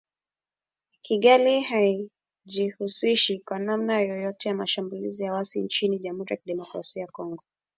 [1.03, 7.07] Kigali haijihusishi kwa namna yoyote na mashambulizi ya waasi hao nchini Jamuhuri ya Kidemokrasia ya
[7.07, 7.43] Kongo